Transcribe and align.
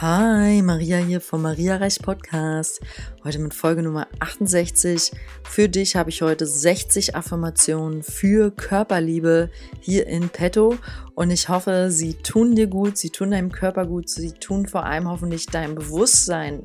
Hi, 0.00 0.60
Maria 0.60 0.96
hier 0.96 1.20
vom 1.20 1.42
Maria 1.42 1.76
Reich 1.76 2.00
Podcast. 2.02 2.80
Heute 3.22 3.38
mit 3.38 3.54
Folge 3.54 3.80
Nummer 3.80 4.08
68. 4.18 5.12
Für 5.44 5.68
dich 5.68 5.94
habe 5.94 6.10
ich 6.10 6.20
heute 6.20 6.46
60 6.48 7.14
Affirmationen 7.14 8.02
für 8.02 8.50
Körperliebe 8.50 9.50
hier 9.78 10.08
in 10.08 10.30
petto 10.30 10.78
und 11.14 11.30
ich 11.30 11.48
hoffe, 11.48 11.92
sie 11.92 12.14
tun 12.14 12.56
dir 12.56 12.66
gut, 12.66 12.98
sie 12.98 13.10
tun 13.10 13.30
deinem 13.30 13.52
Körper 13.52 13.86
gut, 13.86 14.10
sie 14.10 14.32
tun 14.32 14.66
vor 14.66 14.84
allem 14.84 15.08
hoffentlich 15.08 15.46
deinem 15.46 15.76
Bewusstsein 15.76 16.64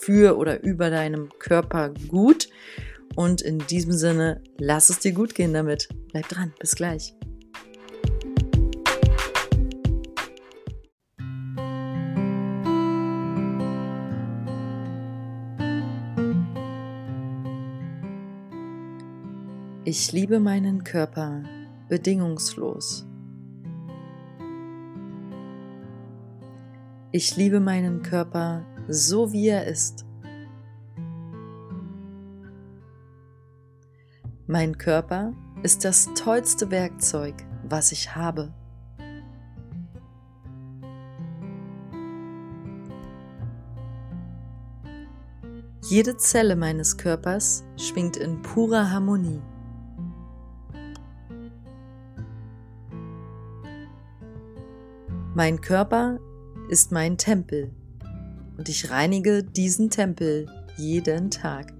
für 0.00 0.38
oder 0.38 0.62
über 0.62 0.88
deinem 0.88 1.28
Körper 1.38 1.92
gut. 2.08 2.48
Und 3.14 3.42
in 3.42 3.58
diesem 3.58 3.92
Sinne, 3.92 4.40
lass 4.56 4.88
es 4.88 5.00
dir 5.00 5.12
gut 5.12 5.34
gehen 5.34 5.52
damit. 5.52 5.90
Bleib 6.12 6.30
dran, 6.30 6.54
bis 6.58 6.76
gleich. 6.76 7.12
Ich 19.92 20.12
liebe 20.12 20.38
meinen 20.38 20.84
Körper 20.84 21.42
bedingungslos. 21.88 23.08
Ich 27.10 27.36
liebe 27.36 27.58
meinen 27.58 28.00
Körper 28.00 28.64
so 28.86 29.32
wie 29.32 29.48
er 29.48 29.66
ist. 29.66 30.06
Mein 34.46 34.78
Körper 34.78 35.34
ist 35.64 35.84
das 35.84 36.08
tollste 36.14 36.70
Werkzeug, 36.70 37.34
was 37.64 37.90
ich 37.90 38.14
habe. 38.14 38.54
Jede 45.88 46.16
Zelle 46.16 46.54
meines 46.54 46.96
Körpers 46.96 47.64
schwingt 47.76 48.16
in 48.16 48.40
purer 48.42 48.92
Harmonie. 48.92 49.42
Mein 55.42 55.62
Körper 55.62 56.20
ist 56.68 56.92
mein 56.92 57.16
Tempel 57.16 57.70
und 58.58 58.68
ich 58.68 58.90
reinige 58.90 59.42
diesen 59.42 59.88
Tempel 59.88 60.44
jeden 60.76 61.30
Tag. 61.30 61.72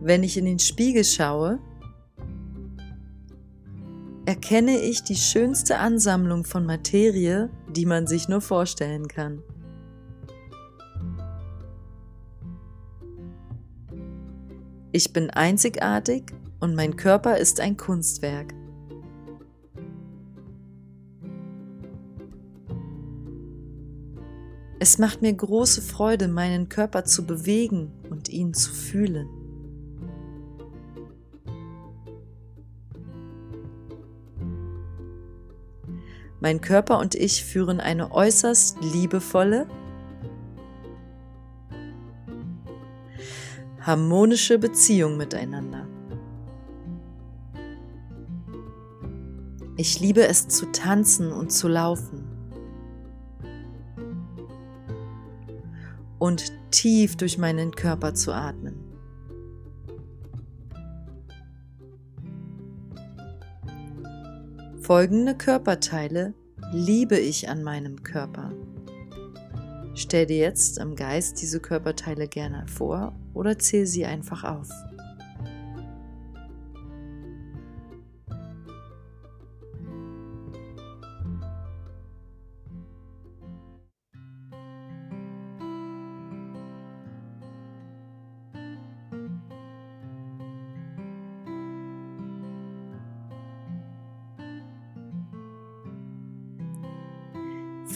Wenn 0.00 0.24
ich 0.24 0.36
in 0.36 0.46
den 0.46 0.58
Spiegel 0.58 1.04
schaue, 1.04 1.60
erkenne 4.24 4.78
ich 4.80 5.04
die 5.04 5.14
schönste 5.14 5.78
Ansammlung 5.78 6.42
von 6.42 6.66
Materie, 6.66 7.50
die 7.68 7.86
man 7.86 8.08
sich 8.08 8.28
nur 8.28 8.40
vorstellen 8.40 9.06
kann. 9.06 9.44
Ich 14.90 15.12
bin 15.12 15.30
einzigartig 15.30 16.32
und 16.60 16.74
mein 16.74 16.96
Körper 16.96 17.38
ist 17.38 17.60
ein 17.60 17.76
Kunstwerk. 17.76 18.54
Es 24.78 24.98
macht 24.98 25.22
mir 25.22 25.32
große 25.32 25.80
Freude, 25.80 26.28
meinen 26.28 26.68
Körper 26.68 27.04
zu 27.04 27.26
bewegen 27.26 27.90
und 28.10 28.28
ihn 28.28 28.52
zu 28.52 28.72
fühlen. 28.72 29.28
Mein 36.40 36.60
Körper 36.60 36.98
und 36.98 37.14
ich 37.14 37.44
führen 37.44 37.80
eine 37.80 38.12
äußerst 38.12 38.76
liebevolle, 38.80 39.66
harmonische 43.80 44.58
Beziehung 44.58 45.16
miteinander. 45.16 45.85
Ich 49.78 50.00
liebe 50.00 50.26
es 50.26 50.48
zu 50.48 50.72
tanzen 50.72 51.32
und 51.32 51.52
zu 51.52 51.68
laufen. 51.68 52.24
Und 56.18 56.50
tief 56.70 57.16
durch 57.16 57.36
meinen 57.36 57.72
Körper 57.72 58.14
zu 58.14 58.32
atmen. 58.32 58.86
Folgende 64.80 65.34
Körperteile 65.34 66.32
liebe 66.72 67.18
ich 67.18 67.50
an 67.50 67.62
meinem 67.62 68.02
Körper. 68.02 68.52
Stell 69.94 70.24
dir 70.24 70.38
jetzt 70.38 70.78
im 70.78 70.94
Geist 70.94 71.42
diese 71.42 71.60
Körperteile 71.60 72.28
gerne 72.28 72.66
vor 72.66 73.14
oder 73.34 73.58
zähl 73.58 73.86
sie 73.86 74.06
einfach 74.06 74.44
auf. 74.44 74.70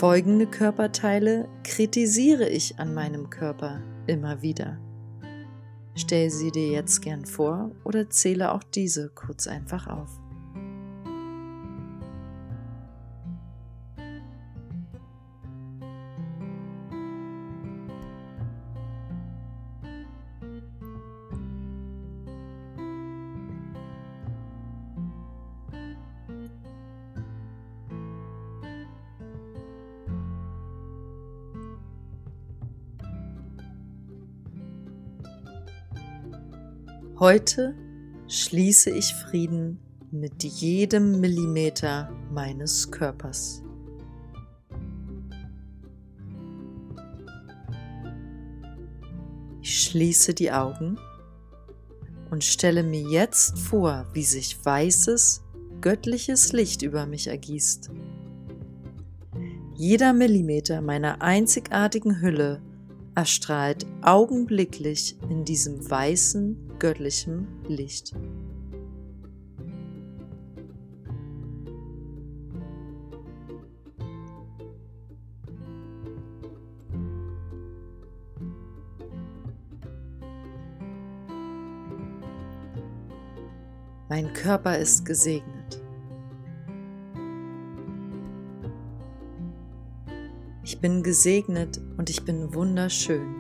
Folgende 0.00 0.46
Körperteile 0.46 1.46
kritisiere 1.62 2.48
ich 2.48 2.78
an 2.78 2.94
meinem 2.94 3.28
Körper 3.28 3.82
immer 4.06 4.40
wieder. 4.40 4.80
Stell 5.94 6.30
sie 6.30 6.50
dir 6.50 6.68
jetzt 6.70 7.02
gern 7.02 7.26
vor 7.26 7.72
oder 7.84 8.08
zähle 8.08 8.52
auch 8.52 8.62
diese 8.62 9.10
kurz 9.10 9.46
einfach 9.46 9.88
auf. 9.88 10.08
Heute 37.20 37.74
schließe 38.28 38.88
ich 38.88 39.12
Frieden 39.12 39.78
mit 40.10 40.42
jedem 40.42 41.20
Millimeter 41.20 42.10
meines 42.32 42.90
Körpers. 42.90 43.62
Ich 49.60 49.82
schließe 49.82 50.32
die 50.32 50.50
Augen 50.50 50.96
und 52.30 52.42
stelle 52.42 52.82
mir 52.82 53.02
jetzt 53.02 53.58
vor, 53.58 54.06
wie 54.14 54.24
sich 54.24 54.56
weißes, 54.64 55.42
göttliches 55.82 56.54
Licht 56.54 56.80
über 56.80 57.04
mich 57.04 57.26
ergießt. 57.26 57.90
Jeder 59.74 60.14
Millimeter 60.14 60.80
meiner 60.80 61.20
einzigartigen 61.20 62.22
Hülle 62.22 62.62
erstrahlt 63.20 63.84
augenblicklich 64.00 65.14
in 65.28 65.44
diesem 65.44 65.90
weißen, 65.90 66.56
göttlichen 66.78 67.46
Licht. 67.68 68.14
Mein 84.08 84.32
Körper 84.32 84.78
ist 84.78 85.04
gesegnet. 85.04 85.49
Ich 90.80 90.82
bin 90.82 91.02
gesegnet 91.02 91.78
und 91.98 92.08
ich 92.08 92.24
bin 92.24 92.54
wunderschön. 92.54 93.34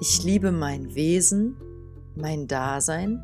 Ich 0.00 0.24
liebe 0.24 0.50
mein 0.50 0.96
Wesen, 0.96 1.54
mein 2.16 2.48
Dasein 2.48 3.22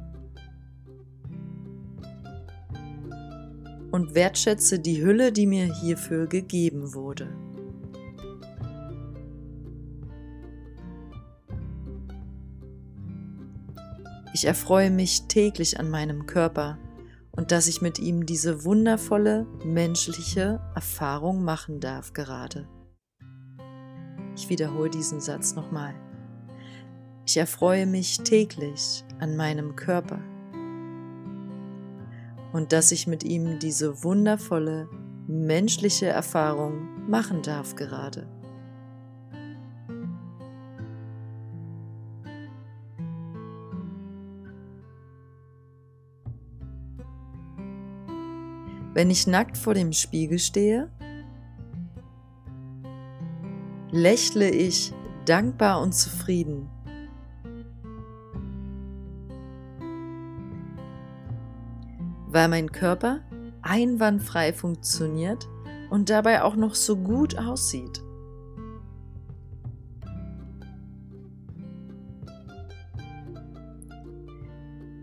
und 3.91 4.15
wertschätze 4.15 4.79
die 4.79 5.03
Hülle, 5.03 5.33
die 5.33 5.49
mir 5.49 5.65
hierfür 5.65 6.29
gegeben 6.29 6.95
wurde. 6.95 7.37
Ich 14.33 14.45
erfreue 14.45 14.93
mich 14.93 15.23
täglich 15.27 15.81
an 15.81 15.91
meinem 15.91 16.27
Körper 16.27 16.79
und 17.37 17.51
dass 17.51 17.67
ich 17.67 17.83
mit 17.83 17.99
ihm 17.99 18.27
diese 18.27 18.65
wundervolle 18.65 19.47
menschliche 19.65 20.61
Erfahrung 20.75 21.43
machen 21.43 21.81
darf 21.81 22.13
gerade. 22.13 22.69
Ich 24.37 24.49
wiederhole 24.49 24.91
diesen 24.91 25.21
Satz 25.21 25.55
nochmal. 25.55 25.95
Ich 27.27 27.37
erfreue 27.37 27.87
mich 27.87 28.19
täglich 28.19 29.05
an 29.19 29.37
meinem 29.37 29.77
Körper 29.77 30.19
und 32.53 32.73
dass 32.73 32.93
ich 32.93 33.07
mit 33.07 33.25
ihm 33.25 33.59
diese 33.59 34.05
wundervolle 34.05 34.89
menschliche 35.27 36.07
Erfahrung 36.07 37.09
machen 37.09 37.43
darf 37.43 37.75
gerade. 37.75 38.29
Wenn 48.95 49.11
ich 49.11 49.27
nackt 49.27 49.59
vor 49.59 49.75
dem 49.75 49.93
Spiegel 49.93 50.39
stehe, 50.39 50.89
lächle 53.91 54.49
ich 54.49 54.95
dankbar 55.27 55.83
und 55.83 55.93
zufrieden. 55.93 56.71
Weil 62.29 62.49
mein 62.49 62.71
Körper 62.71 63.21
einwandfrei 63.63 64.53
funktioniert 64.53 65.49
und 65.91 66.09
dabei 66.09 66.43
auch 66.43 66.55
noch 66.55 66.77
so 66.77 66.97
gut 66.97 67.37
aussieht. 67.37 68.01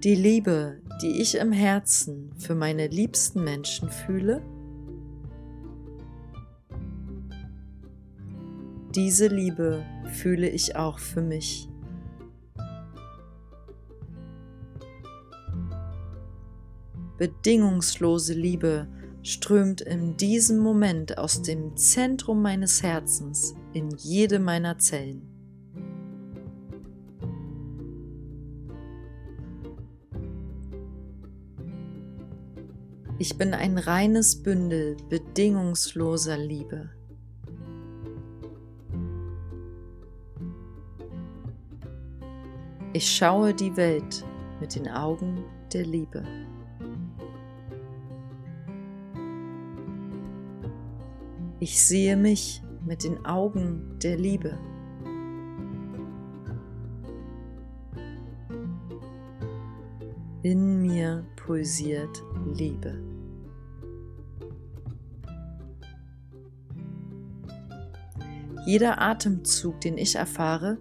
Die 0.04 0.16
Liebe, 0.16 0.81
die 1.02 1.22
ich 1.22 1.36
im 1.36 1.52
Herzen 1.52 2.32
für 2.38 2.56
meine 2.56 2.88
liebsten 2.88 3.44
Menschen 3.44 3.90
fühle, 3.90 4.42
diese 8.96 9.28
Liebe 9.28 9.84
fühle 10.14 10.50
ich 10.50 10.76
auch 10.76 11.00
für 11.00 11.22
mich. 11.22 11.68
Bedingungslose 17.18 18.34
Liebe 18.34 18.88
strömt 19.24 19.82
in 19.82 20.18
diesem 20.18 20.58
Moment 20.58 21.18
aus 21.18 21.42
dem 21.42 21.78
Zentrum 21.78 22.42
meines 22.42 22.82
Herzens 22.82 23.56
in 23.74 23.92
jede 23.98 24.40
meiner 24.40 24.80
Zellen. 24.80 25.31
Ich 33.22 33.38
bin 33.38 33.54
ein 33.54 33.78
reines 33.78 34.42
Bündel 34.42 34.98
bedingungsloser 35.08 36.40
Liebe. 36.40 36.90
Ich 42.94 43.08
schaue 43.08 43.54
die 43.54 43.78
Welt 43.78 44.26
mit 44.60 44.74
den 44.74 44.88
Augen 44.88 45.44
der 45.72 45.86
Liebe. 45.86 46.24
Ich 51.60 51.80
sehe 51.80 52.18
mich 52.18 52.64
mit 52.84 53.04
den 53.04 53.24
Augen 53.24 54.00
der 54.02 54.18
Liebe. 54.18 54.58
In 60.42 60.82
mir 60.82 61.24
pulsiert 61.36 62.24
Liebe. 62.56 63.11
Jeder 68.66 69.02
Atemzug, 69.02 69.82
den 69.82 69.98
ich 69.98 70.16
erfahre, 70.16 70.78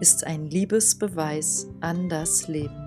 ist 0.00 0.26
ein 0.26 0.44
Liebesbeweis 0.44 1.66
an 1.80 2.10
das 2.10 2.46
Leben. 2.46 2.86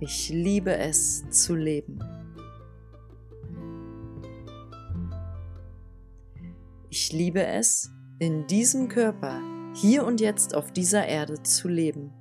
Ich 0.00 0.28
liebe 0.28 0.76
es 0.76 1.28
zu 1.30 1.54
leben. 1.54 1.98
Ich 6.90 7.12
liebe 7.12 7.44
es, 7.44 7.90
in 8.18 8.46
diesem 8.48 8.88
Körper, 8.88 9.40
hier 9.74 10.04
und 10.04 10.20
jetzt 10.20 10.54
auf 10.54 10.72
dieser 10.72 11.06
Erde 11.06 11.42
zu 11.44 11.68
leben. 11.68 12.12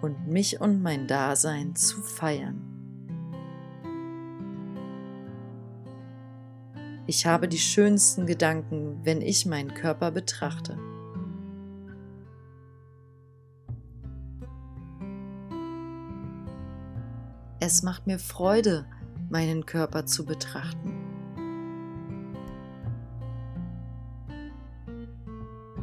Und 0.00 0.28
mich 0.28 0.60
und 0.60 0.82
mein 0.82 1.06
Dasein 1.06 1.74
zu 1.74 2.02
feiern. 2.02 2.68
Ich 7.06 7.24
habe 7.24 7.48
die 7.48 7.58
schönsten 7.58 8.26
Gedanken, 8.26 9.00
wenn 9.02 9.22
ich 9.22 9.46
meinen 9.46 9.72
Körper 9.72 10.10
betrachte. 10.10 10.78
Es 17.60 17.82
macht 17.82 18.06
mir 18.06 18.18
Freude, 18.18 18.86
meinen 19.30 19.66
Körper 19.66 20.06
zu 20.06 20.24
betrachten. 20.24 20.92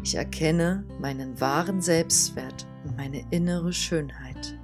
Ich 0.04 0.16
erkenne 0.16 0.86
meinen 1.02 1.42
wahren 1.42 1.82
Selbstwert 1.82 2.68
meine 2.96 3.26
innere 3.32 3.74
Schönheit. 3.74 4.58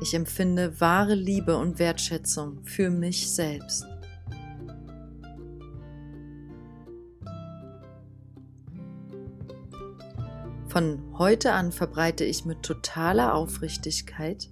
Ich 0.00 0.14
empfinde 0.14 0.80
wahre 0.80 1.14
Liebe 1.14 1.56
und 1.56 1.78
Wertschätzung 1.78 2.64
für 2.64 2.88
mich 2.90 3.30
selbst. 3.30 3.84
Von 10.68 11.02
heute 11.18 11.52
an 11.52 11.72
verbreite 11.72 12.24
ich 12.24 12.44
mit 12.44 12.62
totaler 12.62 13.34
Aufrichtigkeit 13.34 14.48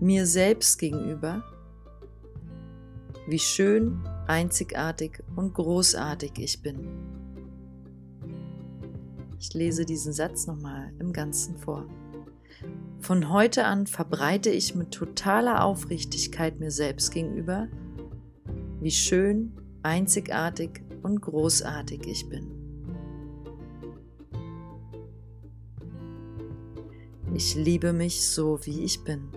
mir 0.00 0.26
selbst 0.26 0.78
gegenüber, 0.78 1.42
wie 3.28 3.38
schön, 3.38 3.98
einzigartig 4.26 5.22
und 5.34 5.54
großartig 5.54 6.32
ich 6.38 6.62
bin. 6.62 6.88
Ich 9.38 9.52
lese 9.54 9.84
diesen 9.84 10.12
Satz 10.12 10.46
nochmal 10.46 10.92
im 10.98 11.12
Ganzen 11.12 11.56
vor. 11.56 11.86
Von 13.00 13.30
heute 13.30 13.64
an 13.64 13.86
verbreite 13.86 14.50
ich 14.50 14.74
mit 14.74 14.92
totaler 14.92 15.64
Aufrichtigkeit 15.64 16.58
mir 16.58 16.70
selbst 16.70 17.12
gegenüber, 17.12 17.68
wie 18.80 18.90
schön, 18.90 19.52
einzigartig 19.82 20.82
und 21.02 21.20
großartig 21.20 22.06
ich 22.06 22.28
bin. 22.28 22.50
Ich 27.34 27.54
liebe 27.54 27.92
mich 27.92 28.26
so, 28.26 28.58
wie 28.64 28.82
ich 28.82 29.04
bin. 29.04 29.28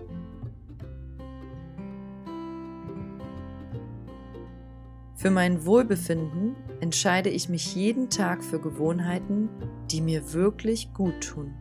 Für 5.20 5.30
mein 5.30 5.66
Wohlbefinden 5.66 6.56
entscheide 6.80 7.28
ich 7.28 7.50
mich 7.50 7.74
jeden 7.74 8.08
Tag 8.08 8.42
für 8.42 8.58
Gewohnheiten, 8.58 9.50
die 9.90 10.00
mir 10.00 10.32
wirklich 10.32 10.94
gut 10.94 11.20
tun. 11.20 11.54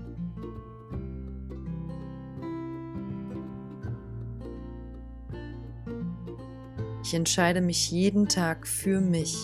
Ich 7.04 7.14
entscheide 7.14 7.60
mich 7.60 7.92
jeden 7.92 8.30
Tag 8.30 8.66
für 8.66 9.02
mich 9.02 9.36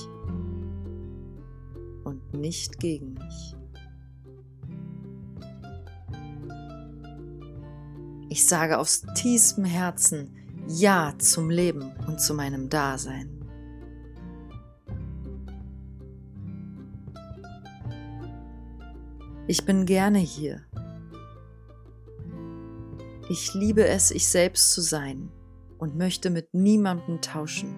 und 2.06 2.34
nicht 2.34 2.80
gegen 2.80 3.16
mich. 3.16 3.56
Ich 8.30 8.48
sage 8.48 8.78
aus 8.78 9.02
tiefstem 9.16 9.66
Herzen 9.66 10.34
Ja 10.70 11.14
zum 11.18 11.50
Leben 11.50 11.92
und 12.08 12.22
zu 12.22 12.34
meinem 12.34 12.70
Dasein. 12.70 13.35
Ich 19.48 19.64
bin 19.66 19.86
gerne 19.86 20.18
hier. 20.18 20.62
Ich 23.30 23.54
liebe 23.54 23.86
es, 23.86 24.10
ich 24.10 24.28
selbst 24.28 24.72
zu 24.72 24.82
sein 24.82 25.30
und 25.78 25.96
möchte 25.96 26.32
mit 26.32 26.54
niemandem 26.54 27.22
tauschen. 27.22 27.76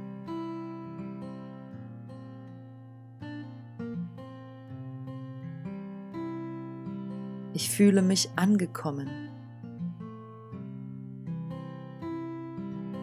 Ich 7.54 7.70
fühle 7.70 8.02
mich 8.02 8.30
angekommen. 8.38 9.10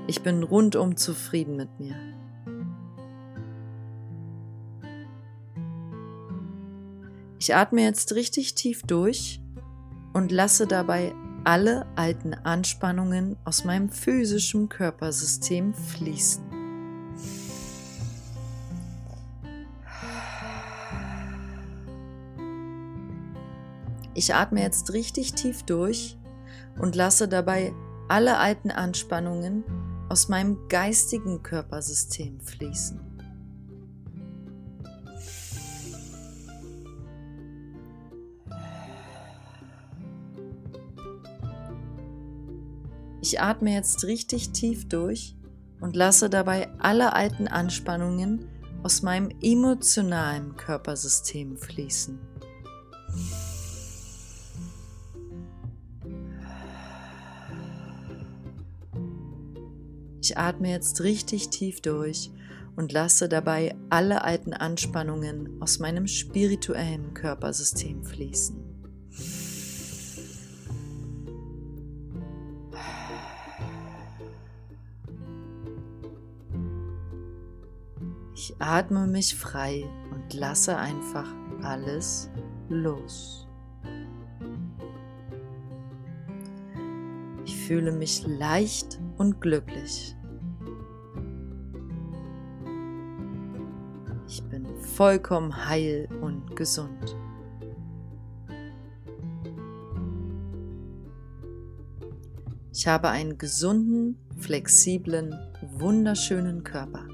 Ich 0.06 0.23
bin 0.23 0.42
rundum 0.42 0.97
zufrieden 0.97 1.56
mit 1.56 1.80
mir. 1.80 1.97
Ich 7.44 7.54
atme 7.54 7.82
jetzt 7.82 8.14
richtig 8.14 8.54
tief 8.54 8.84
durch 8.84 9.38
und 10.14 10.32
lasse 10.32 10.66
dabei 10.66 11.14
alle 11.44 11.84
alten 11.94 12.32
Anspannungen 12.32 13.36
aus 13.44 13.66
meinem 13.66 13.90
physischen 13.90 14.70
Körpersystem 14.70 15.74
fließen. 15.74 16.42
Ich 24.14 24.34
atme 24.34 24.62
jetzt 24.62 24.94
richtig 24.94 25.34
tief 25.34 25.64
durch 25.64 26.16
und 26.78 26.96
lasse 26.96 27.28
dabei 27.28 27.74
alle 28.08 28.38
alten 28.38 28.70
Anspannungen 28.70 29.64
aus 30.08 30.30
meinem 30.30 30.66
geistigen 30.70 31.42
Körpersystem 31.42 32.40
fließen. 32.40 33.13
Ich 43.26 43.40
atme 43.40 43.73
jetzt 43.73 44.04
richtig 44.04 44.50
tief 44.50 44.87
durch 44.87 45.35
und 45.81 45.97
lasse 45.97 46.28
dabei 46.28 46.69
alle 46.78 47.14
alten 47.14 47.49
Anspannungen 47.49 48.47
aus 48.83 49.00
meinem 49.00 49.31
emotionalen 49.40 50.57
Körpersystem 50.57 51.57
fließen. 51.57 52.19
Ich 60.21 60.37
atme 60.37 60.69
jetzt 60.69 61.00
richtig 61.00 61.49
tief 61.49 61.81
durch 61.81 62.31
und 62.76 62.93
lasse 62.93 63.31
dabei 63.31 63.75
alle 63.88 64.23
alten 64.23 64.52
Anspannungen 64.52 65.62
aus 65.62 65.78
meinem 65.78 66.07
spirituellen 66.07 67.14
Körpersystem 67.14 68.04
fließen. 68.04 68.63
Atme 78.64 79.06
mich 79.06 79.35
frei 79.35 79.85
und 80.11 80.33
lasse 80.33 80.76
einfach 80.76 81.28
alles 81.62 82.30
los. 82.68 83.47
Ich 87.44 87.56
fühle 87.56 87.92
mich 87.92 88.26
leicht 88.26 88.99
und 89.18 89.40
glücklich. 89.40 90.16
Ich 94.26 94.42
bin 94.44 94.66
vollkommen 94.97 95.66
heil 95.66 96.09
und 96.23 96.56
gesund. 96.56 97.16
Ich 102.73 102.88
habe 102.88 103.09
einen 103.11 103.37
gesunden, 103.38 104.18
flexiblen, 104.38 105.35
wunderschönen 105.78 106.64
Körper. 106.64 107.06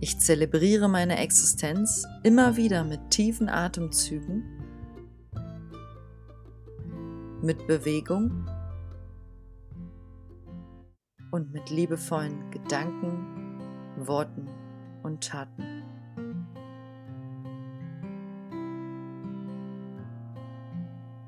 Ich 0.00 0.18
zelebriere 0.18 0.88
meine 0.88 1.18
Existenz 1.18 2.06
immer 2.22 2.56
wieder 2.56 2.84
mit 2.84 3.10
tiefen 3.10 3.48
Atemzügen, 3.48 4.44
mit 7.40 7.66
Bewegung 7.66 8.46
und 11.30 11.50
mit 11.52 11.70
liebevollen 11.70 12.50
Gedanken, 12.50 13.58
Worten 14.06 14.48
und 15.02 15.24
Taten. 15.24 15.82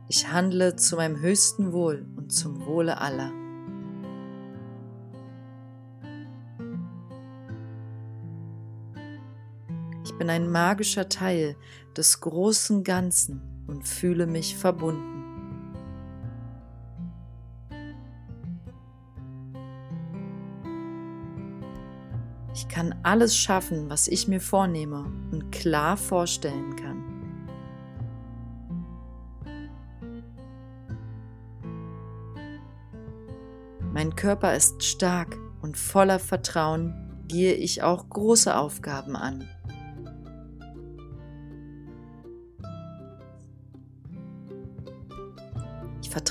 Ich 0.09 0.31
handle 0.31 0.77
zu 0.77 0.97
meinem 0.97 1.21
höchsten 1.21 1.73
Wohl 1.73 2.07
und 2.17 2.33
zum 2.33 2.67
Wohle 2.67 3.01
aller. 3.01 3.48
Bin 10.19 10.31
ein 10.31 10.51
magischer 10.51 11.09
Teil 11.09 11.57
des 11.97 12.21
großen 12.21 12.85
Ganzen 12.85 13.65
und 13.67 13.87
fühle 13.87 14.27
mich 14.27 14.57
verbunden. 14.57 15.19
Ich 22.55 22.67
kann 22.69 22.95
alles 23.05 23.37
schaffen, 23.37 23.89
was 23.89 24.09
ich 24.09 24.27
mir 24.27 24.41
vornehme 24.41 25.05
und 25.31 25.53
klar 25.53 25.97
vorstellen 25.97 26.75
kann. 26.75 27.05
Mein 33.93 34.15
Körper 34.17 34.55
ist 34.55 34.85
stark 34.85 35.37
und 35.63 35.77
voller 35.77 36.19
Vertrauen 36.19 37.25
gehe 37.27 37.55
ich 37.55 37.83
auch 37.83 38.09
große 38.09 38.57
Aufgaben 38.57 39.17
an. 39.17 39.49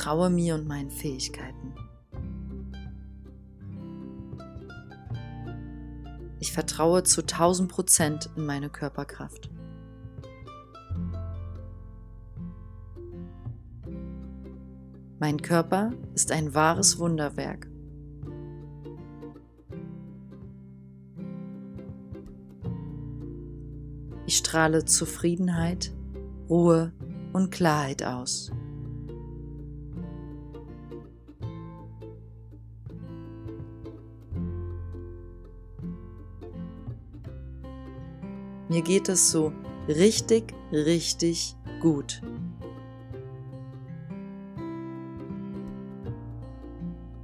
Vertraue 0.08 0.30
mir 0.30 0.56
und 0.56 0.66
meinen 0.66 0.90
Fähigkeiten. 0.90 1.74
Ich 6.40 6.54
vertraue 6.54 7.04
zu 7.04 7.24
1000 7.24 7.70
Prozent 7.70 8.30
in 8.38 8.46
meine 8.46 8.70
Körperkraft. 8.70 9.50
Mein 15.20 15.42
Körper 15.42 15.92
ist 16.16 16.32
ein 16.32 16.56
wahres 16.56 17.00
Wunderwerk. 17.00 17.68
Ich 24.26 24.38
strahle 24.38 24.86
Zufriedenheit, 24.86 25.94
Ruhe 26.50 26.94
und 27.34 27.52
Klarheit 27.52 28.06
aus. 28.06 28.54
Mir 38.78 38.84
geht 38.84 39.10
es 39.10 39.32
so 39.32 39.52
richtig, 39.88 40.54
richtig 40.72 41.56
gut. 41.80 42.22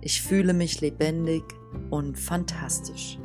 Ich 0.01 0.23
fühle 0.23 0.55
mich 0.55 0.81
lebendig 0.81 1.43
und 1.91 2.17
fantastisch. 2.17 3.19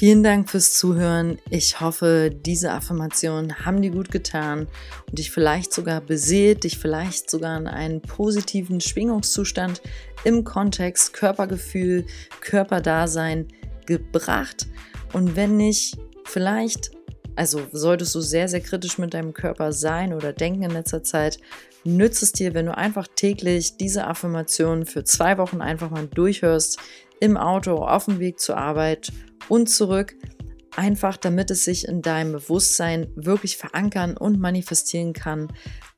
Vielen 0.00 0.22
Dank 0.22 0.48
fürs 0.48 0.78
Zuhören. 0.78 1.38
Ich 1.50 1.82
hoffe, 1.82 2.30
diese 2.34 2.72
Affirmationen 2.72 3.66
haben 3.66 3.82
dir 3.82 3.90
gut 3.90 4.10
getan 4.10 4.66
und 5.06 5.18
dich 5.18 5.30
vielleicht 5.30 5.74
sogar 5.74 6.00
beseelt, 6.00 6.64
dich 6.64 6.78
vielleicht 6.78 7.28
sogar 7.28 7.58
in 7.58 7.66
einen 7.66 8.00
positiven 8.00 8.80
Schwingungszustand 8.80 9.82
im 10.24 10.42
Kontext 10.42 11.12
Körpergefühl, 11.12 12.06
Körperdasein 12.40 13.48
gebracht. 13.84 14.68
Und 15.12 15.36
wenn 15.36 15.58
nicht, 15.58 15.98
vielleicht, 16.24 16.92
also 17.36 17.60
solltest 17.70 18.14
du 18.14 18.22
sehr, 18.22 18.48
sehr 18.48 18.62
kritisch 18.62 18.96
mit 18.96 19.12
deinem 19.12 19.34
Körper 19.34 19.70
sein 19.74 20.14
oder 20.14 20.32
denken 20.32 20.62
in 20.62 20.70
letzter 20.70 21.02
Zeit, 21.02 21.38
nützt 21.84 22.22
es 22.22 22.32
dir, 22.32 22.54
wenn 22.54 22.64
du 22.64 22.74
einfach 22.74 23.06
täglich 23.06 23.76
diese 23.76 24.06
Affirmationen 24.06 24.86
für 24.86 25.04
zwei 25.04 25.36
Wochen 25.36 25.60
einfach 25.60 25.90
mal 25.90 26.06
durchhörst, 26.06 26.78
im 27.22 27.36
Auto, 27.36 27.74
auf 27.84 28.06
dem 28.06 28.18
Weg 28.18 28.40
zur 28.40 28.56
Arbeit 28.56 29.12
und 29.50 29.68
zurück. 29.68 30.16
einfach 30.76 31.16
damit 31.16 31.50
es 31.50 31.64
sich 31.64 31.88
in 31.88 32.00
deinem 32.00 32.30
Bewusstsein 32.30 33.08
wirklich 33.16 33.56
verankern 33.56 34.16
und 34.16 34.38
manifestieren 34.38 35.12
kann, 35.12 35.48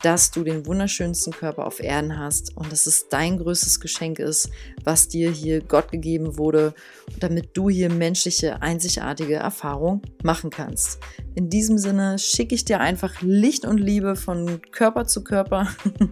dass 0.00 0.30
du 0.30 0.44
den 0.44 0.64
wunderschönsten 0.64 1.34
Körper 1.34 1.66
auf 1.66 1.78
Erden 1.78 2.18
hast 2.18 2.56
und 2.56 2.72
dass 2.72 2.86
es 2.86 3.06
dein 3.08 3.36
größtes 3.36 3.80
Geschenk 3.80 4.18
ist, 4.18 4.48
was 4.82 5.08
dir 5.08 5.30
hier 5.30 5.60
Gott 5.60 5.92
gegeben 5.92 6.38
wurde, 6.38 6.72
damit 7.20 7.50
du 7.52 7.68
hier 7.68 7.92
menschliche, 7.92 8.62
einzigartige 8.62 9.34
Erfahrung 9.34 10.00
machen 10.22 10.48
kannst. 10.48 11.00
In 11.34 11.50
diesem 11.50 11.76
Sinne 11.76 12.18
schicke 12.18 12.54
ich 12.54 12.64
dir 12.64 12.80
einfach 12.80 13.20
Licht 13.20 13.66
und 13.66 13.76
Liebe 13.76 14.16
von 14.16 14.62
Körper 14.72 15.06
zu 15.06 15.22
Körper. 15.22 15.68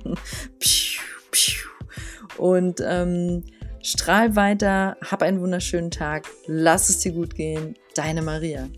und 2.37 2.83
ähm, 2.87 3.43
strahl 3.83 4.37
weiter, 4.37 4.97
hab 5.05 5.23
einen 5.23 5.41
wunderschönen 5.41 5.91
Tag, 5.91 6.27
lass 6.47 6.89
es 6.89 6.99
dir 6.99 7.13
gut 7.13 7.35
gehen. 7.35 7.77
Deine 7.95 8.23
Maria. 8.23 8.69